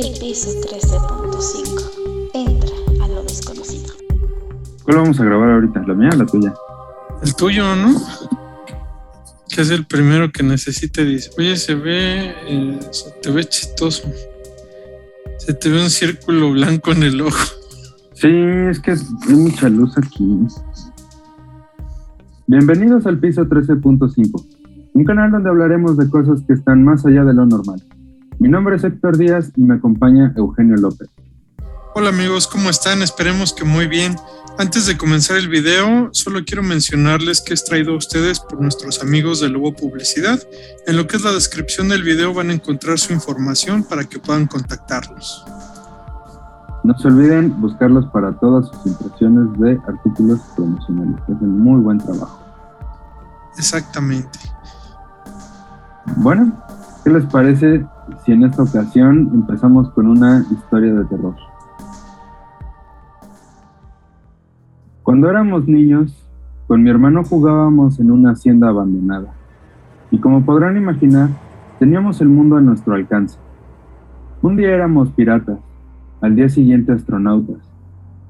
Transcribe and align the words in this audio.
El 0.00 0.18
piso 0.18 0.48
13.5. 0.62 2.30
Entra 2.32 3.04
a 3.04 3.08
lo 3.08 3.22
desconocido. 3.22 3.92
¿Cuál 4.82 4.96
vamos 4.96 5.20
a 5.20 5.24
grabar 5.24 5.50
ahorita? 5.50 5.82
¿La 5.86 5.92
mía 5.92 6.08
o 6.14 6.16
la 6.16 6.24
tuya? 6.24 6.54
El 7.22 7.34
tuyo, 7.34 7.76
¿no? 7.76 8.00
Que 9.50 9.60
es 9.60 9.68
el 9.68 9.84
primero 9.84 10.32
que 10.32 10.42
necesite. 10.42 11.04
Dice, 11.04 11.30
oye, 11.36 11.54
se 11.54 11.74
ve, 11.74 12.34
eh, 12.48 12.80
se 12.90 13.10
te 13.20 13.30
ve 13.30 13.44
chistoso. 13.44 14.10
Se 15.36 15.52
te 15.52 15.68
ve 15.68 15.82
un 15.82 15.90
círculo 15.90 16.52
blanco 16.52 16.92
en 16.92 17.02
el 17.02 17.20
ojo. 17.20 17.54
Sí, 18.14 18.30
es 18.70 18.80
que 18.80 18.92
hay 18.92 19.34
mucha 19.34 19.68
luz 19.68 19.98
aquí. 19.98 20.46
Bienvenidos 22.46 23.04
al 23.04 23.18
piso 23.18 23.44
13.5, 23.44 24.46
un 24.94 25.04
canal 25.04 25.30
donde 25.30 25.50
hablaremos 25.50 25.98
de 25.98 26.08
cosas 26.08 26.40
que 26.46 26.54
están 26.54 26.84
más 26.84 27.04
allá 27.04 27.22
de 27.22 27.34
lo 27.34 27.44
normal. 27.44 27.82
Mi 28.40 28.48
nombre 28.48 28.74
es 28.74 28.84
Héctor 28.84 29.18
Díaz 29.18 29.52
y 29.54 29.60
me 29.60 29.74
acompaña 29.74 30.32
Eugenio 30.34 30.74
López. 30.76 31.10
Hola 31.94 32.08
amigos, 32.08 32.48
¿cómo 32.48 32.70
están? 32.70 33.02
Esperemos 33.02 33.52
que 33.52 33.66
muy 33.66 33.86
bien. 33.86 34.16
Antes 34.58 34.86
de 34.86 34.96
comenzar 34.96 35.36
el 35.36 35.50
video, 35.50 36.08
solo 36.12 36.40
quiero 36.46 36.62
mencionarles 36.62 37.42
que 37.42 37.52
es 37.52 37.62
traído 37.66 37.92
a 37.92 37.98
ustedes 37.98 38.40
por 38.40 38.62
nuestros 38.62 39.02
amigos 39.02 39.40
de 39.40 39.50
Lobo 39.50 39.76
Publicidad. 39.76 40.40
En 40.86 40.96
lo 40.96 41.06
que 41.06 41.18
es 41.18 41.22
la 41.22 41.32
descripción 41.32 41.90
del 41.90 42.02
video 42.02 42.32
van 42.32 42.48
a 42.48 42.54
encontrar 42.54 42.98
su 42.98 43.12
información 43.12 43.84
para 43.84 44.04
que 44.04 44.18
puedan 44.18 44.46
contactarlos. 44.46 45.44
No 46.82 46.98
se 46.98 47.08
olviden 47.08 47.60
buscarlos 47.60 48.06
para 48.06 48.32
todas 48.38 48.70
sus 48.70 48.86
impresiones 48.86 49.60
de 49.60 49.78
artículos 49.86 50.40
promocionales. 50.56 51.20
Hacen 51.24 51.58
muy 51.58 51.82
buen 51.82 51.98
trabajo. 51.98 52.42
Exactamente. 53.58 54.38
Bueno, 56.16 56.58
¿qué 57.04 57.10
les 57.10 57.26
parece 57.26 57.84
si 58.24 58.32
en 58.32 58.44
esta 58.44 58.62
ocasión 58.62 59.30
empezamos 59.32 59.90
con 59.90 60.06
una 60.06 60.44
historia 60.50 60.94
de 60.94 61.04
terror? 61.04 61.34
Cuando 65.02 65.28
éramos 65.28 65.66
niños, 65.66 66.26
con 66.66 66.82
mi 66.82 66.90
hermano 66.90 67.24
jugábamos 67.24 67.98
en 67.98 68.10
una 68.10 68.30
hacienda 68.30 68.68
abandonada. 68.68 69.32
Y 70.10 70.18
como 70.18 70.44
podrán 70.44 70.76
imaginar, 70.76 71.30
teníamos 71.78 72.20
el 72.20 72.28
mundo 72.28 72.56
a 72.56 72.60
nuestro 72.60 72.94
alcance. 72.94 73.38
Un 74.42 74.56
día 74.56 74.70
éramos 74.70 75.10
piratas, 75.10 75.58
al 76.20 76.36
día 76.36 76.48
siguiente 76.48 76.92
astronautas. 76.92 77.58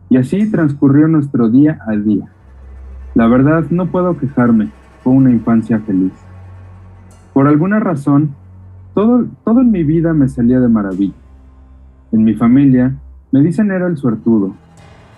Y 0.08 0.16
así 0.16 0.50
transcurrió 0.50 1.06
nuestro 1.06 1.50
día 1.50 1.80
a 1.86 1.92
día. 1.96 2.32
La 3.14 3.26
verdad, 3.26 3.64
no 3.70 3.86
puedo 3.86 4.16
quejarme, 4.16 4.70
fue 5.02 5.12
una 5.12 5.30
infancia 5.30 5.80
feliz. 5.80 6.12
Por 7.32 7.46
alguna 7.46 7.78
razón, 7.78 8.34
todo, 9.00 9.24
todo 9.46 9.62
en 9.62 9.70
mi 9.70 9.82
vida 9.82 10.12
me 10.12 10.28
salía 10.28 10.60
de 10.60 10.68
maravilla. 10.68 11.14
En 12.12 12.22
mi 12.22 12.34
familia, 12.34 12.94
me 13.32 13.40
dicen 13.40 13.70
era 13.70 13.86
el 13.86 13.96
suertudo, 13.96 14.52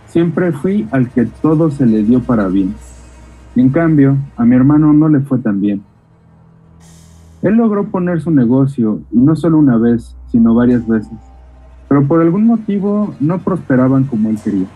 Siempre 0.07 0.53
fui 0.53 0.87
al 0.93 1.09
que 1.09 1.25
todo 1.25 1.71
se 1.73 1.85
le 1.85 2.05
dio 2.05 2.21
para 2.21 2.47
bien. 2.47 2.75
En 3.57 3.71
cambio, 3.71 4.19
a 4.37 4.45
mi 4.45 4.55
hermano 4.55 4.93
no 4.93 5.09
le 5.09 5.19
fue 5.19 5.39
tan 5.39 5.61
bien. 5.61 5.83
Él 7.43 7.55
logró 7.55 7.89
poner 7.89 8.21
su 8.21 8.31
negocio, 8.31 9.01
y 9.11 9.19
no 9.19 9.35
solo 9.35 9.59
una 9.59 9.79
vez, 9.79 10.15
sino 10.29 10.55
varias 10.55 10.87
veces, 10.87 11.19
pero 11.89 12.07
por 12.07 12.21
algún 12.21 12.47
motivo 12.47 13.15
no 13.19 13.39
prosperaban 13.39 14.05
como 14.05 14.29
él 14.29 14.39
quería. 14.45 14.67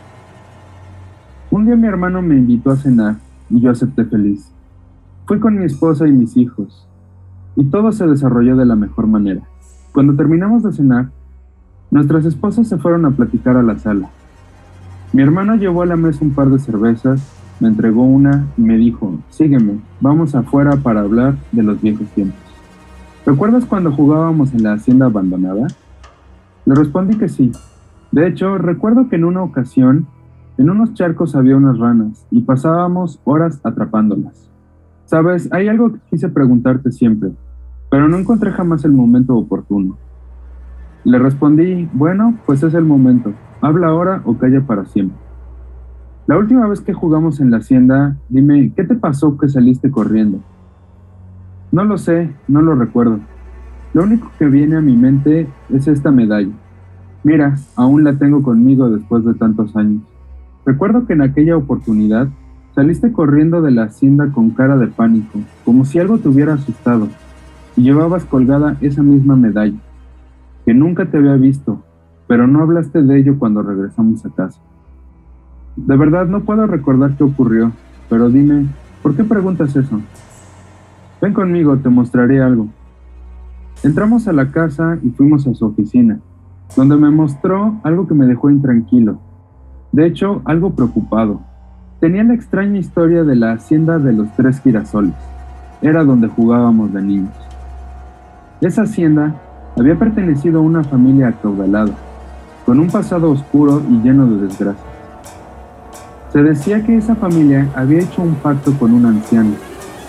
Un 1.53 1.67
día 1.67 1.77
mi 1.77 1.87
hermano 1.87 2.23
me 2.23 2.35
invitó 2.35 2.71
a 2.73 2.77
cenar 2.77 3.17
y 3.51 3.61
yo 3.61 3.71
acepté 3.71 4.05
feliz. 4.05 4.51
Fui 5.27 5.39
con 5.39 5.57
mi 5.57 5.65
esposa 5.65 6.09
y 6.09 6.13
mis 6.13 6.37
hijos, 6.37 6.89
y 7.57 7.65
todo 7.65 7.91
se 7.93 8.07
desarrolló 8.07 8.57
de 8.57 8.67
la 8.67 8.77
mejor 8.77 9.07
manera. 9.07 9.43
Cuando 9.93 10.15
terminamos 10.15 10.63
de 10.63 10.73
cenar, 10.73 11.09
nuestras 11.91 12.25
esposas 12.27 12.69
se 12.69 12.79
fueron 12.79 13.07
a 13.07 13.11
platicar 13.11 13.57
a 13.57 13.63
la 13.63 13.79
sala. 13.79 14.11
Mi 15.13 15.23
hermano 15.23 15.57
llevó 15.57 15.83
a 15.83 15.87
la 15.87 15.97
mesa 15.97 16.19
un 16.23 16.33
par 16.33 16.51
de 16.51 16.59
cervezas, 16.59 17.33
me 17.59 17.69
entregó 17.69 18.03
una 18.03 18.47
y 18.59 18.63
me 18.63 18.77
dijo, 18.77 19.19
sígueme, 19.31 19.79
vamos 20.01 20.35
afuera 20.35 20.77
para 20.77 21.01
hablar 21.01 21.37
de 21.53 21.63
los 21.63 21.81
viejos 21.81 22.07
tiempos. 22.09 22.39
¿Recuerdas 23.25 23.65
cuando 23.65 23.91
jugábamos 23.91 24.53
en 24.53 24.63
la 24.63 24.75
hacienda 24.75 25.07
abandonada? 25.07 25.67
Le 26.67 26.75
respondí 26.75 27.17
que 27.17 27.29
sí. 27.29 27.51
De 28.13 28.27
hecho, 28.27 28.59
recuerdo 28.59 29.09
que 29.09 29.17
en 29.17 29.25
una 29.25 29.43
ocasión, 29.43 30.07
en 30.59 30.71
unos 30.71 30.95
charcos 30.95 31.35
había 31.35 31.57
unas 31.57 31.79
ranas 31.79 32.27
y 32.31 32.43
pasábamos 32.43 33.21
horas 33.25 33.61
atrapándolas. 33.65 34.51
Sabes, 35.07 35.49
hay 35.53 35.69
algo 35.69 35.93
que 35.93 36.01
quise 36.11 36.29
preguntarte 36.29 36.93
siempre, 36.93 37.31
pero 37.97 38.11
no 38.11 38.19
encontré 38.19 38.53
jamás 38.53 38.85
el 38.85 38.93
momento 38.93 39.35
oportuno. 39.35 39.97
Le 41.05 41.19
respondí, 41.19 41.89
bueno, 41.95 42.37
pues 42.45 42.63
es 42.63 42.75
el 42.75 42.85
momento. 42.85 43.33
Habla 43.63 43.87
ahora 43.87 44.21
o 44.27 44.37
calla 44.37 44.61
para 44.67 44.85
siempre. 44.85 45.17
La 46.27 46.37
última 46.37 46.67
vez 46.67 46.83
que 46.83 46.93
jugamos 46.93 47.41
en 47.41 47.51
la 47.51 47.57
hacienda, 47.57 48.19
dime, 48.29 48.71
¿qué 48.77 48.85
te 48.85 48.97
pasó 48.97 49.39
que 49.39 49.49
saliste 49.49 49.91
corriendo? 49.91 50.41
No 51.73 51.85
lo 51.85 51.97
sé, 51.97 52.35
no 52.49 52.61
lo 52.61 52.75
recuerdo. 52.75 53.19
Lo 53.95 54.03
único 54.03 54.31
que 54.39 54.45
viene 54.45 54.77
a 54.77 54.83
mi 54.83 54.95
mente 54.95 55.49
es 55.71 55.89
esta 55.89 56.11
medalla. 56.11 56.53
Mira, 57.25 57.57
aún 57.77 58.05
la 58.05 58.19
tengo 58.19 58.43
conmigo 58.43 58.91
después 58.91 59.25
de 59.25 59.33
tantos 59.33 59.75
años. 59.75 60.03
Recuerdo 60.67 61.07
que 61.07 61.15
en 61.15 61.23
aquella 61.23 61.57
oportunidad 61.57 62.29
saliste 62.75 63.11
corriendo 63.11 63.63
de 63.63 63.71
la 63.71 63.85
hacienda 63.85 64.33
con 64.33 64.51
cara 64.51 64.77
de 64.77 64.89
pánico, 64.89 65.41
como 65.65 65.87
si 65.87 65.99
algo 65.99 66.19
te 66.19 66.29
hubiera 66.29 66.53
asustado, 66.53 67.09
y 67.77 67.83
llevabas 67.83 68.25
colgada 68.25 68.77
esa 68.81 69.03
misma 69.03 69.37
medalla, 69.37 69.79
que 70.65 70.75
nunca 70.75 71.07
te 71.07 71.19
había 71.19 71.35
visto, 71.35 71.83
pero 72.27 72.47
no 72.47 72.63
hablaste 72.63 73.03
de 73.03 73.19
ello 73.19 73.39
cuando 73.39 73.63
regresamos 73.63 74.25
a 74.25 74.31
casa. 74.31 74.61
De 75.77 75.97
verdad 75.97 76.27
no 76.27 76.41
puedo 76.41 76.67
recordar 76.67 77.17
qué 77.17 77.25
ocurrió, 77.25 77.73
pero 78.09 78.31
dime, 78.31 78.67
¿por 79.03 79.15
qué 79.15 79.25
preguntas 79.25 79.77
eso? 79.77 80.01
Ven 81.21 81.35
conmigo, 81.35 81.77
te 81.77 81.89
mostraré 81.89 82.43
algo. 82.43 82.69
Entramos 83.83 84.27
a 84.27 84.33
la 84.33 84.51
casa 84.51 84.99
y 85.03 85.11
fuimos 85.11 85.47
a 85.47 85.55
su 85.55 85.67
oficina, 85.67 86.19
donde 86.77 86.97
me 86.97 87.11
mostró 87.11 87.79
algo 87.83 88.07
que 88.09 88.15
me 88.15 88.27
dejó 88.27 88.51
intranquilo. 88.51 89.19
De 89.93 90.07
hecho, 90.07 90.41
algo 90.45 90.75
preocupado. 90.75 91.41
Tenía 92.01 92.25
la 92.25 92.35
extraña 92.35 92.79
historia 92.79 93.23
de 93.25 93.37
la 93.37 93.53
hacienda 93.53 93.99
de 93.99 94.13
los 94.13 94.35
tres 94.35 94.61
girasoles. 94.61 95.15
Era 95.83 96.05
donde 96.05 96.29
jugábamos 96.29 96.93
de 96.93 97.03
niños. 97.03 97.46
Esa 98.63 98.83
hacienda 98.83 99.35
había 99.79 99.99
pertenecido 99.99 100.61
a 100.61 100.63
una 100.63 100.83
familia 100.83 101.29
acaudalada, 101.29 101.93
con 102.65 102.81
un 102.81 102.89
pasado 102.89 103.31
oscuro 103.31 103.83
y 103.91 104.01
lleno 104.01 104.27
de 104.27 104.47
desgracias. 104.47 104.87
Se 106.33 106.43
decía 106.43 106.83
que 106.83 106.97
esa 106.97 107.15
familia 107.17 107.69
había 107.75 108.01
hecho 108.01 108.23
un 108.23 108.35
pacto 108.37 108.73
con 108.79 108.95
un 108.95 109.05
anciano, 109.05 109.51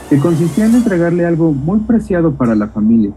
que 0.09 0.17
consistía 0.19 0.65
en 0.65 0.75
entregarle 0.75 1.25
algo 1.25 1.51
muy 1.51 1.81
preciado 1.81 2.35
para 2.35 2.55
la 2.55 2.67
familia, 2.67 3.11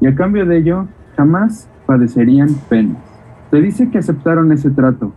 y 0.00 0.06
a 0.06 0.14
cambio 0.14 0.46
de 0.46 0.56
ello 0.56 0.88
jamás 1.14 1.68
padecerían 1.84 2.48
penas. 2.70 2.96
Se 3.50 3.60
dice 3.60 3.90
que 3.90 3.98
aceptaron 3.98 4.50
ese 4.50 4.70
trato. 4.70 5.12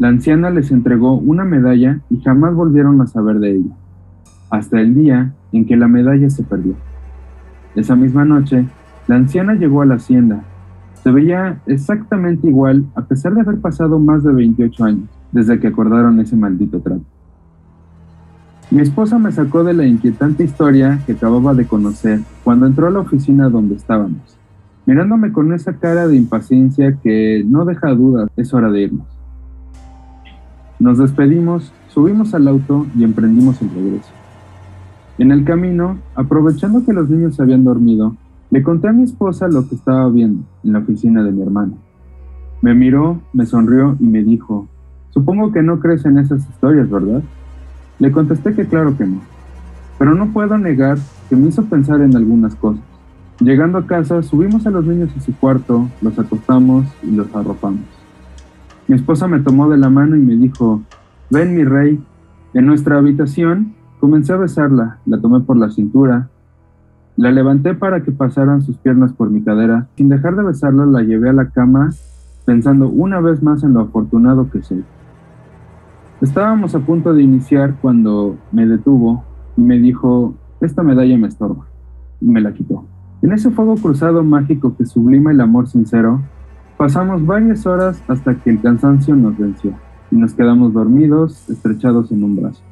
La 0.00 0.08
anciana 0.08 0.50
les 0.50 0.72
entregó 0.72 1.14
una 1.14 1.44
medalla 1.44 2.00
y 2.10 2.20
jamás 2.20 2.52
volvieron 2.54 3.00
a 3.00 3.06
saber 3.06 3.38
de 3.38 3.52
ella, 3.52 3.76
hasta 4.50 4.80
el 4.80 4.96
día 4.96 5.34
en 5.52 5.66
que 5.66 5.76
la 5.76 5.86
medalla 5.86 6.28
se 6.30 6.42
perdió. 6.42 6.74
Esa 7.74 7.96
misma 7.96 8.24
noche, 8.24 8.66
la 9.08 9.16
anciana 9.16 9.54
llegó 9.54 9.82
a 9.82 9.86
la 9.86 9.94
hacienda 9.94 10.42
se 11.02 11.10
veía 11.10 11.60
exactamente 11.66 12.46
igual 12.46 12.84
a 12.94 13.02
pesar 13.02 13.34
de 13.34 13.40
haber 13.40 13.58
pasado 13.58 13.98
más 13.98 14.22
de 14.22 14.32
28 14.32 14.84
años 14.84 15.08
desde 15.32 15.58
que 15.58 15.66
acordaron 15.66 16.20
ese 16.20 16.36
maldito 16.36 16.80
trato. 16.80 17.02
Mi 18.70 18.80
esposa 18.80 19.18
me 19.18 19.32
sacó 19.32 19.64
de 19.64 19.74
la 19.74 19.84
inquietante 19.84 20.44
historia 20.44 21.00
que 21.04 21.12
acababa 21.12 21.54
de 21.54 21.66
conocer 21.66 22.20
cuando 22.44 22.66
entró 22.66 22.86
a 22.86 22.90
la 22.90 23.00
oficina 23.00 23.48
donde 23.48 23.74
estábamos, 23.74 24.38
mirándome 24.86 25.32
con 25.32 25.52
esa 25.52 25.74
cara 25.74 26.06
de 26.06 26.16
impaciencia 26.16 26.96
que 27.02 27.42
no 27.46 27.64
deja 27.64 27.88
dudas, 27.94 28.30
es 28.36 28.54
hora 28.54 28.70
de 28.70 28.82
irnos. 28.82 29.08
Nos 30.78 30.98
despedimos, 30.98 31.72
subimos 31.88 32.32
al 32.32 32.46
auto 32.46 32.86
y 32.96 33.02
emprendimos 33.04 33.60
el 33.60 33.70
regreso. 33.70 34.21
En 35.22 35.30
el 35.30 35.44
camino, 35.44 35.98
aprovechando 36.16 36.84
que 36.84 36.92
los 36.92 37.08
niños 37.08 37.38
habían 37.38 37.62
dormido, 37.62 38.16
le 38.50 38.60
conté 38.64 38.88
a 38.88 38.92
mi 38.92 39.04
esposa 39.04 39.46
lo 39.46 39.68
que 39.68 39.76
estaba 39.76 40.08
viendo 40.08 40.42
en 40.64 40.72
la 40.72 40.80
oficina 40.80 41.22
de 41.22 41.30
mi 41.30 41.42
hermano. 41.42 41.74
Me 42.60 42.74
miró, 42.74 43.20
me 43.32 43.46
sonrió 43.46 43.96
y 44.00 44.04
me 44.04 44.24
dijo, 44.24 44.66
supongo 45.10 45.52
que 45.52 45.62
no 45.62 45.78
crees 45.78 46.04
en 46.06 46.18
esas 46.18 46.40
historias, 46.48 46.90
¿verdad? 46.90 47.22
Le 48.00 48.10
contesté 48.10 48.52
que 48.52 48.66
claro 48.66 48.98
que 48.98 49.06
no, 49.06 49.20
pero 49.96 50.16
no 50.16 50.32
puedo 50.32 50.58
negar 50.58 50.98
que 51.30 51.36
me 51.36 51.46
hizo 51.46 51.66
pensar 51.66 52.00
en 52.00 52.16
algunas 52.16 52.56
cosas. 52.56 52.82
Llegando 53.38 53.78
a 53.78 53.86
casa, 53.86 54.24
subimos 54.24 54.66
a 54.66 54.70
los 54.70 54.84
niños 54.84 55.10
a 55.16 55.20
su 55.20 55.36
cuarto, 55.36 55.88
los 56.00 56.18
acostamos 56.18 56.84
y 57.04 57.12
los 57.12 57.32
arropamos. 57.32 57.86
Mi 58.88 58.96
esposa 58.96 59.28
me 59.28 59.38
tomó 59.38 59.70
de 59.70 59.76
la 59.76 59.88
mano 59.88 60.16
y 60.16 60.20
me 60.20 60.34
dijo, 60.34 60.82
ven 61.30 61.54
mi 61.54 61.62
rey. 61.62 62.02
En 62.54 62.66
nuestra 62.66 62.98
habitación 62.98 63.76
comencé 64.02 64.32
a 64.32 64.36
besarla, 64.36 64.98
la 65.06 65.20
tomé 65.20 65.38
por 65.42 65.56
la 65.56 65.70
cintura, 65.70 66.28
La 67.14 67.30
levanté 67.30 67.74
para 67.74 68.02
que 68.02 68.10
pasaran 68.10 68.60
sus 68.62 68.76
piernas 68.78 69.12
por 69.12 69.30
mi 69.30 69.42
cadera. 69.42 69.86
Sin 69.96 70.08
dejar 70.08 70.34
de 70.34 70.42
besarla, 70.42 70.86
la 70.86 71.02
llevé 71.02 71.28
a 71.28 71.32
la 71.32 71.50
cama, 71.50 71.90
pensando 72.44 72.88
una 72.88 73.20
vez 73.20 73.44
más 73.44 73.62
en 73.62 73.74
lo 73.74 73.80
afortunado 73.82 74.50
que 74.50 74.60
soy. 74.60 74.82
Estábamos 76.20 76.74
a 76.74 76.80
punto 76.80 77.14
de 77.14 77.22
iniciar 77.22 77.76
cuando 77.80 78.38
me 78.50 78.66
detuvo 78.66 79.22
y 79.56 79.60
me 79.60 79.78
dijo, 79.78 80.34
esta 80.60 80.82
medalla 80.82 81.16
me 81.16 81.28
estorba, 81.28 81.66
y 82.20 82.26
me 82.26 82.40
la 82.40 82.52
quitó. 82.52 82.84
En 83.20 83.30
ese 83.30 83.50
fuego 83.50 83.76
cruzado 83.76 84.24
mágico 84.24 84.74
que 84.76 84.84
sublima 84.84 85.30
el 85.30 85.40
amor 85.40 85.68
sincero, 85.68 86.22
pasamos 86.76 87.24
varias 87.24 87.66
horas 87.66 88.02
hasta 88.08 88.34
que 88.34 88.50
el 88.50 88.60
cansancio 88.60 89.14
nos 89.14 89.38
venció 89.38 89.74
y 90.10 90.16
nos 90.16 90.34
quedamos 90.34 90.72
dormidos, 90.72 91.48
estrechados 91.48 92.10
en 92.10 92.24
un 92.24 92.34
brazo. 92.34 92.71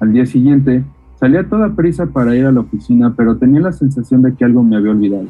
Al 0.00 0.12
día 0.12 0.26
siguiente, 0.26 0.84
Salí 1.18 1.36
a 1.36 1.48
toda 1.48 1.74
prisa 1.74 2.06
para 2.06 2.36
ir 2.36 2.46
a 2.46 2.52
la 2.52 2.60
oficina, 2.60 3.12
pero 3.16 3.36
tenía 3.36 3.60
la 3.60 3.72
sensación 3.72 4.22
de 4.22 4.34
que 4.34 4.44
algo 4.44 4.62
me 4.62 4.76
había 4.76 4.92
olvidado. 4.92 5.26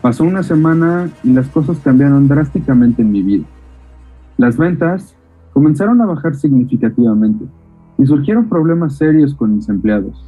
Pasó 0.00 0.24
una 0.24 0.42
semana 0.42 1.10
y 1.22 1.34
las 1.34 1.46
cosas 1.48 1.78
cambiaron 1.80 2.26
drásticamente 2.26 3.02
en 3.02 3.12
mi 3.12 3.22
vida. 3.22 3.44
Las 4.38 4.56
ventas 4.56 5.14
comenzaron 5.52 6.00
a 6.00 6.06
bajar 6.06 6.36
significativamente 6.36 7.44
y 7.98 8.06
surgieron 8.06 8.48
problemas 8.48 8.96
serios 8.96 9.34
con 9.34 9.56
mis 9.56 9.68
empleados. 9.68 10.24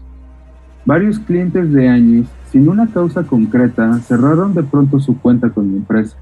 Varios 0.84 1.18
clientes 1.20 1.72
de 1.72 1.88
años, 1.88 2.26
sin 2.52 2.68
una 2.68 2.86
causa 2.88 3.22
concreta, 3.22 3.98
cerraron 4.00 4.52
de 4.52 4.62
pronto 4.62 5.00
su 5.00 5.18
cuenta 5.18 5.48
con 5.48 5.70
mi 5.70 5.78
empresa. 5.78 6.18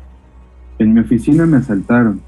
En 0.78 0.94
mi 0.94 1.00
oficina 1.00 1.44
me 1.44 1.56
asaltaron 1.56 2.20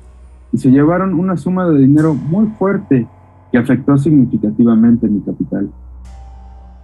y 0.51 0.59
se 0.59 0.73
llevaron 0.73 1.15
una 1.15 1.37
suma 1.37 1.69
de 1.69 1.79
dinero 1.79 2.15
muy 2.15 2.49
fuerte 2.59 3.07
que 3.51 3.59
afectó 3.59 3.97
significativamente 3.99 5.09
mi 5.09 5.21
capital. 5.21 5.71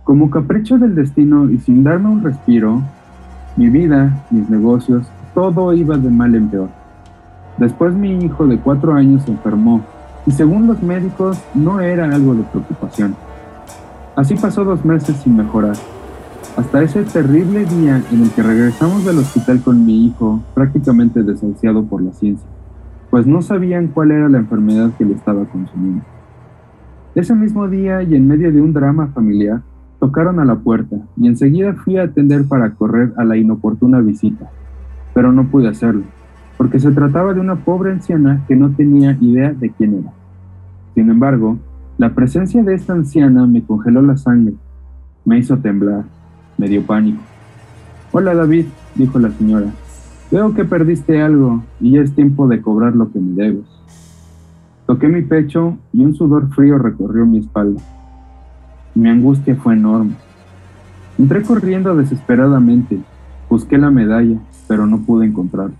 Como 0.04 0.30
capricho 0.30 0.78
del 0.78 0.94
destino 0.94 1.50
y 1.50 1.58
sin 1.58 1.82
darme 1.84 2.08
un 2.08 2.22
respiro, 2.22 2.82
mi 3.56 3.68
vida, 3.70 4.24
mis 4.30 4.48
negocios, 4.50 5.06
todo 5.34 5.72
iba 5.72 5.96
de 5.96 6.10
mal 6.10 6.34
en 6.34 6.48
peor. 6.48 6.68
Después 7.58 7.94
mi 7.94 8.18
hijo 8.24 8.46
de 8.46 8.58
cuatro 8.58 8.94
años 8.94 9.22
se 9.24 9.32
enfermó 9.32 9.80
y 10.26 10.30
según 10.30 10.66
los 10.66 10.82
médicos 10.82 11.42
no 11.54 11.80
era 11.80 12.14
algo 12.14 12.34
de 12.34 12.42
preocupación. 12.42 13.14
Así 14.14 14.34
pasó 14.34 14.64
dos 14.64 14.84
meses 14.84 15.16
sin 15.16 15.36
mejorar, 15.36 15.76
hasta 16.56 16.82
ese 16.82 17.02
terrible 17.02 17.66
día 17.66 18.02
en 18.10 18.22
el 18.22 18.30
que 18.30 18.42
regresamos 18.42 19.04
del 19.04 19.18
hospital 19.18 19.60
con 19.60 19.84
mi 19.84 20.06
hijo 20.06 20.40
prácticamente 20.54 21.22
desahuciado 21.22 21.84
por 21.84 22.00
la 22.00 22.12
ciencia, 22.12 22.48
pues 23.10 23.26
no 23.26 23.42
sabían 23.42 23.88
cuál 23.88 24.10
era 24.10 24.28
la 24.30 24.38
enfermedad 24.38 24.90
que 24.96 25.04
le 25.04 25.12
estaba 25.12 25.44
consumiendo. 25.44 26.02
Ese 27.16 27.34
mismo 27.34 27.66
día 27.66 28.04
y 28.04 28.14
en 28.14 28.28
medio 28.28 28.52
de 28.52 28.60
un 28.60 28.72
drama 28.72 29.08
familiar, 29.08 29.60
Tocaron 29.98 30.38
a 30.40 30.44
la 30.44 30.56
puerta 30.56 30.96
y 31.16 31.26
enseguida 31.26 31.72
fui 31.72 31.96
a 31.96 32.04
atender 32.04 32.44
para 32.44 32.74
correr 32.74 33.14
a 33.16 33.24
la 33.24 33.36
inoportuna 33.38 34.00
visita, 34.00 34.50
pero 35.14 35.32
no 35.32 35.46
pude 35.46 35.68
hacerlo, 35.68 36.02
porque 36.58 36.78
se 36.78 36.90
trataba 36.90 37.32
de 37.32 37.40
una 37.40 37.56
pobre 37.56 37.92
anciana 37.92 38.44
que 38.46 38.56
no 38.56 38.70
tenía 38.72 39.16
idea 39.20 39.54
de 39.54 39.70
quién 39.70 39.94
era. 39.94 40.12
Sin 40.94 41.08
embargo, 41.08 41.56
la 41.96 42.14
presencia 42.14 42.62
de 42.62 42.74
esta 42.74 42.92
anciana 42.92 43.46
me 43.46 43.64
congeló 43.64 44.02
la 44.02 44.18
sangre, 44.18 44.54
me 45.24 45.38
hizo 45.38 45.56
temblar, 45.56 46.04
me 46.58 46.68
dio 46.68 46.82
pánico. 46.82 47.22
Hola 48.12 48.34
David, 48.34 48.66
dijo 48.96 49.18
la 49.18 49.30
señora, 49.30 49.72
veo 50.30 50.52
que 50.52 50.66
perdiste 50.66 51.22
algo 51.22 51.62
y 51.80 51.92
ya 51.92 52.02
es 52.02 52.14
tiempo 52.14 52.48
de 52.48 52.60
cobrar 52.60 52.94
lo 52.94 53.10
que 53.10 53.18
me 53.18 53.32
debes. 53.32 53.75
Toqué 54.86 55.08
mi 55.08 55.22
pecho 55.22 55.76
y 55.92 56.04
un 56.04 56.14
sudor 56.14 56.48
frío 56.54 56.78
recorrió 56.78 57.26
mi 57.26 57.38
espalda. 57.38 57.82
Mi 58.94 59.08
angustia 59.08 59.56
fue 59.56 59.74
enorme. 59.74 60.14
Entré 61.18 61.42
corriendo 61.42 61.96
desesperadamente. 61.96 63.00
Busqué 63.50 63.78
la 63.78 63.90
medalla, 63.90 64.38
pero 64.68 64.86
no 64.86 65.00
pude 65.00 65.26
encontrarla. 65.26 65.74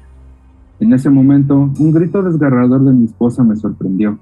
En 0.81 0.93
ese 0.93 1.08
momento, 1.08 1.70
un 1.79 1.93
grito 1.93 2.23
desgarrador 2.23 2.85
de 2.85 2.93
mi 2.93 3.05
esposa 3.05 3.44
me 3.44 3.55
sorprendió. 3.56 4.19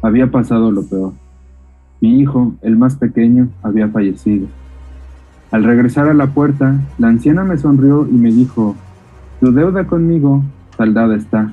Había 0.00 0.30
pasado 0.30 0.72
lo 0.72 0.82
peor. 0.86 1.12
Mi 2.00 2.18
hijo, 2.18 2.54
el 2.62 2.76
más 2.76 2.96
pequeño, 2.96 3.48
había 3.62 3.88
fallecido. 3.88 4.46
Al 5.50 5.62
regresar 5.62 6.08
a 6.08 6.14
la 6.14 6.28
puerta, 6.28 6.80
la 6.98 7.08
anciana 7.08 7.44
me 7.44 7.58
sonrió 7.58 8.06
y 8.06 8.14
me 8.14 8.32
dijo, 8.32 8.74
tu 9.40 9.52
deuda 9.52 9.86
conmigo, 9.86 10.42
saldada 10.76 11.16
está. 11.16 11.52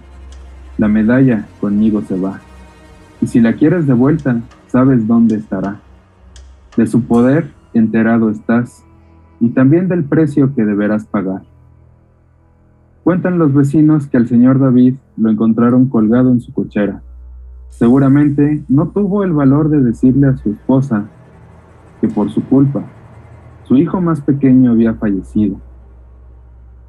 La 0.78 0.88
medalla 0.88 1.46
conmigo 1.60 2.02
se 2.02 2.20
va. 2.20 2.40
Y 3.24 3.28
si 3.28 3.40
la 3.40 3.54
quieres 3.54 3.88
de 3.88 3.94
vuelta, 3.94 4.42
sabes 4.68 5.08
dónde 5.08 5.38
estará. 5.38 5.80
De 6.76 6.86
su 6.86 7.04
poder 7.04 7.52
enterado 7.74 8.30
estás, 8.30 8.84
y 9.40 9.48
también 9.52 9.88
del 9.88 10.04
precio 10.04 10.54
que 10.54 10.66
deberás 10.66 11.06
pagar. 11.06 11.44
Cuentan 13.06 13.40
los 13.40 13.54
vecinos 13.54 14.08
que 14.08 14.18
al 14.18 14.28
señor 14.28 14.60
David 14.60 14.96
lo 15.16 15.30
encontraron 15.30 15.88
colgado 15.88 16.34
en 16.34 16.42
su 16.42 16.52
cochera. 16.52 17.02
Seguramente 17.70 18.66
no 18.68 18.90
tuvo 18.90 19.24
el 19.24 19.32
valor 19.32 19.70
de 19.70 19.80
decirle 19.80 20.28
a 20.28 20.36
su 20.36 20.50
esposa 20.50 21.06
que 22.02 22.10
por 22.10 22.30
su 22.30 22.44
culpa 22.44 22.84
su 23.64 23.78
hijo 23.78 24.02
más 24.02 24.20
pequeño 24.20 24.72
había 24.72 24.96
fallecido. 24.96 25.62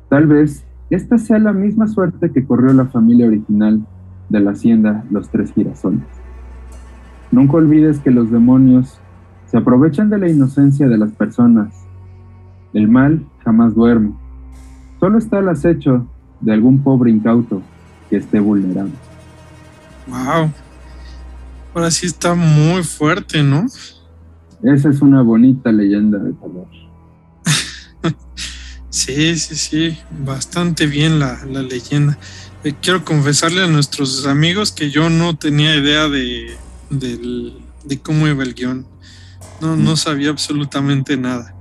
Tal 0.08 0.26
vez 0.26 0.66
esta 0.90 1.16
sea 1.16 1.38
la 1.38 1.52
misma 1.52 1.86
suerte 1.86 2.32
que 2.32 2.44
corrió 2.44 2.72
la 2.72 2.86
familia 2.86 3.28
original 3.28 3.86
de 4.30 4.40
la 4.40 4.50
hacienda 4.50 5.04
Los 5.12 5.28
Tres 5.28 5.52
Girasoles. 5.52 6.23
Nunca 7.34 7.56
olvides 7.56 7.98
que 7.98 8.12
los 8.12 8.30
demonios 8.30 9.00
se 9.50 9.56
aprovechan 9.56 10.08
de 10.08 10.18
la 10.18 10.28
inocencia 10.28 10.86
de 10.86 10.96
las 10.96 11.10
personas. 11.10 11.74
El 12.72 12.86
mal 12.86 13.26
jamás 13.42 13.74
duerme. 13.74 14.14
Solo 15.00 15.18
está 15.18 15.40
el 15.40 15.48
acecho 15.48 16.06
de 16.40 16.52
algún 16.52 16.84
pobre 16.84 17.10
incauto 17.10 17.60
que 18.08 18.18
esté 18.18 18.38
vulnerable. 18.38 18.92
Wow. 20.06 20.52
Ahora 21.74 21.90
sí 21.90 22.06
está 22.06 22.36
muy 22.36 22.84
fuerte, 22.84 23.42
¿no? 23.42 23.66
Esa 24.62 24.90
es 24.90 25.02
una 25.02 25.20
bonita 25.22 25.72
leyenda 25.72 26.18
de 26.18 26.34
terror. 26.34 26.68
sí, 28.90 29.36
sí, 29.36 29.56
sí. 29.56 29.98
Bastante 30.24 30.86
bien 30.86 31.18
la, 31.18 31.44
leyenda. 31.44 32.16
Eh, 32.62 32.74
quiero 32.80 33.04
confesarle 33.04 33.64
a 33.64 33.66
nuestros 33.66 34.24
amigos 34.24 34.70
que 34.70 34.88
yo 34.90 35.10
no 35.10 35.36
tenía 35.36 35.74
idea 35.74 36.08
de, 36.08 36.56
de 36.98 37.98
cómo 38.02 38.26
iba 38.26 38.42
el 38.42 38.54
guion. 38.54 38.86
No, 39.60 39.76
no 39.76 39.96
sabía 39.96 40.30
absolutamente 40.30 41.16
nada. 41.16 41.54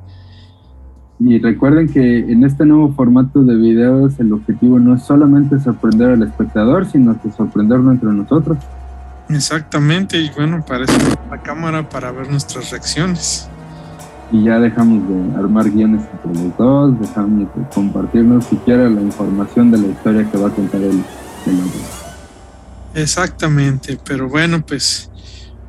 Y 1.20 1.40
recuerden 1.40 1.88
que 1.88 2.20
en 2.20 2.44
este 2.44 2.66
nuevo 2.66 2.94
formato 2.94 3.44
de 3.44 3.56
videos 3.56 4.20
el 4.20 4.34
objetivo 4.34 4.80
no 4.80 4.96
es 4.96 5.04
solamente 5.04 5.60
sorprender 5.60 6.12
al 6.12 6.24
espectador, 6.24 6.90
sino 6.90 7.22
que 7.22 7.32
sorprenderlo 7.32 7.92
entre 7.92 8.10
nosotros. 8.12 8.58
Exactamente, 9.30 10.20
y 10.20 10.30
bueno, 10.36 10.66
para 10.66 10.84
eso 10.84 10.94
la 11.30 11.42
cámara 11.42 11.88
para 11.88 12.12
ver 12.12 12.30
nuestras 12.30 12.72
reacciones. 12.72 13.48
Y 14.32 14.44
ya 14.44 14.60
dejamos 14.60 15.08
de 15.08 15.38
armar 15.38 15.70
guiones 15.70 16.02
entre 16.12 16.44
los 16.44 16.58
dos, 16.58 17.00
dejamos 17.00 17.40
de 17.56 17.64
compartirnos 17.74 18.46
siquiera 18.46 18.90
la 18.90 19.02
información 19.02 19.72
de 19.72 19.78
la 19.78 19.88
historia 19.88 20.30
que 20.30 20.38
va 20.38 20.50
a 20.50 20.52
contar 20.52 20.82
el, 20.82 21.04
el 21.46 21.60
Exactamente, 22.96 23.98
pero 24.04 24.28
bueno, 24.28 24.64
pues 24.66 25.10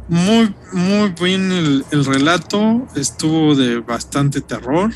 muy, 0.09 0.55
muy 0.73 1.15
bien 1.21 1.51
el, 1.51 2.05
relato, 2.05 2.87
estuvo 2.95 3.55
de 3.55 3.81
bastante 3.81 4.41
terror. 4.41 4.91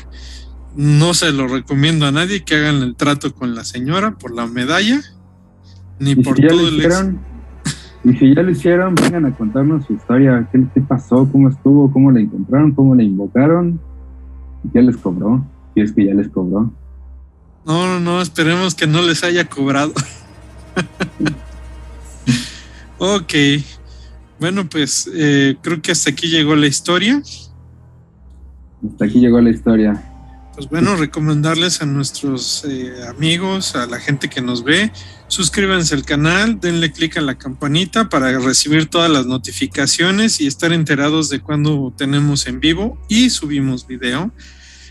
No 0.75 1.13
se 1.13 1.31
lo 1.31 1.47
recomiendo 1.47 2.05
a 2.05 2.11
nadie 2.11 2.43
que 2.43 2.55
hagan 2.55 2.83
el 2.83 2.95
trato 2.95 3.33
con 3.33 3.55
la 3.55 3.63
señora 3.63 4.11
por 4.11 4.35
la 4.35 4.45
medalla, 4.45 5.01
ni 5.99 6.15
por 6.15 6.39
todo 6.39 6.67
el 6.67 7.17
Y 8.03 8.13
si 8.13 8.35
ya 8.35 8.43
lo 8.43 8.51
hicieron, 8.51 8.93
vengan 8.95 9.25
a 9.25 9.35
contarnos 9.35 9.85
su 9.85 9.93
historia. 9.93 10.47
¿Qué, 10.51 10.63
¿Qué, 10.73 10.81
pasó? 10.81 11.27
¿Cómo 11.31 11.49
estuvo? 11.49 11.91
¿Cómo 11.91 12.11
la 12.11 12.19
encontraron? 12.19 12.71
¿Cómo 12.73 12.93
la 12.93 13.03
invocaron? 13.03 13.81
¿Qué 14.71 14.81
les 14.81 14.97
cobró? 14.97 15.43
Si 15.73 15.81
es 15.81 15.91
que 15.91 16.05
ya 16.05 16.13
les 16.13 16.29
cobró. 16.29 16.71
No, 17.65 17.87
no, 17.87 17.99
no, 17.99 18.21
esperemos 18.21 18.75
que 18.75 18.85
no 18.87 19.01
les 19.01 19.23
haya 19.23 19.45
cobrado. 19.45 19.93
ok. 22.99 23.33
Bueno, 24.39 24.69
pues 24.69 25.09
eh, 25.13 25.57
creo 25.61 25.81
que 25.81 25.91
hasta 25.91 26.11
aquí 26.11 26.27
llegó 26.27 26.55
la 26.55 26.67
historia. 26.67 27.21
Hasta 28.85 29.05
aquí 29.05 29.19
llegó 29.19 29.41
la 29.41 29.49
historia. 29.49 30.05
Pues 30.55 30.69
bueno, 30.69 30.95
recomendarles 30.95 31.81
a 31.81 31.85
nuestros 31.85 32.65
eh, 32.65 32.93
amigos, 33.07 33.75
a 33.75 33.85
la 33.85 33.99
gente 33.99 34.29
que 34.29 34.41
nos 34.41 34.63
ve, 34.63 34.91
suscríbanse 35.27 35.95
al 35.95 36.03
canal, 36.03 36.59
denle 36.59 36.91
clic 36.91 37.17
a 37.17 37.21
la 37.21 37.37
campanita 37.37 38.09
para 38.09 38.37
recibir 38.39 38.87
todas 38.87 39.09
las 39.09 39.25
notificaciones 39.25 40.41
y 40.41 40.47
estar 40.47 40.73
enterados 40.73 41.29
de 41.29 41.39
cuando 41.39 41.93
tenemos 41.95 42.45
en 42.47 42.59
vivo 42.59 42.97
y 43.07 43.29
subimos 43.29 43.87
video. 43.87 44.33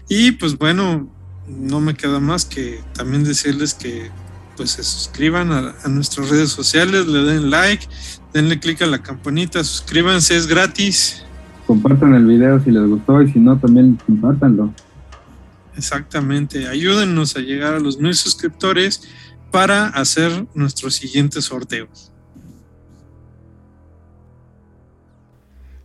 Y 0.08 0.32
pues 0.32 0.56
bueno, 0.56 1.10
no 1.46 1.80
me 1.80 1.94
queda 1.94 2.20
más 2.20 2.44
que 2.44 2.80
también 2.94 3.24
decirles 3.24 3.74
que 3.74 4.10
pues 4.58 4.72
se 4.72 4.82
suscriban 4.82 5.52
a, 5.52 5.88
nuestras 5.88 6.28
redes 6.28 6.50
sociales, 6.50 7.06
le 7.06 7.20
den 7.20 7.48
like, 7.48 7.86
denle 8.34 8.58
click 8.58 8.82
a 8.82 8.86
la 8.86 9.00
campanita, 9.00 9.62
suscríbanse, 9.62 10.36
es 10.36 10.48
gratis. 10.48 11.24
Compartan 11.64 12.14
el 12.14 12.26
video 12.26 12.58
si 12.62 12.72
les 12.72 12.84
gustó 12.86 13.22
y 13.22 13.30
si 13.30 13.38
no, 13.38 13.56
también 13.56 13.98
compártanlo. 14.04 14.74
Exactamente, 15.76 16.66
ayúdennos 16.66 17.36
a 17.36 17.38
llegar 17.38 17.74
a 17.74 17.78
los 17.78 17.98
mil 17.98 18.14
suscriptores 18.14 19.02
para 19.52 19.86
hacer 19.86 20.48
nuestro 20.54 20.90
siguiente 20.90 21.40
sorteo. 21.40 21.88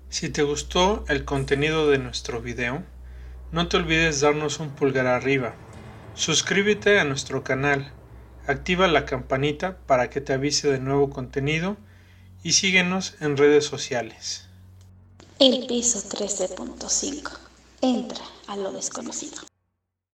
Si 0.09 0.29
te 0.29 0.41
gustó 0.41 1.05
el 1.09 1.25
contenido 1.25 1.91
de 1.91 1.99
nuestro 1.99 2.41
video, 2.41 2.83
no 3.51 3.67
te 3.67 3.77
olvides 3.77 4.21
darnos 4.21 4.59
un 4.59 4.71
pulgar 4.71 5.05
arriba, 5.05 5.53
suscríbete 6.15 6.99
a 6.99 7.03
nuestro 7.03 7.43
canal, 7.43 7.93
activa 8.47 8.87
la 8.87 9.05
campanita 9.05 9.77
para 9.87 10.09
que 10.09 10.21
te 10.21 10.33
avise 10.33 10.69
de 10.69 10.79
nuevo 10.79 11.09
contenido 11.09 11.77
y 12.43 12.53
síguenos 12.53 13.15
en 13.21 13.37
redes 13.37 13.65
sociales. 13.65 14.47
El 15.39 15.65
piso 15.67 15.99
13.5. 15.99 17.31
Entra 17.81 18.23
a 18.47 18.55
lo 18.55 18.71
desconocido. 18.71 19.52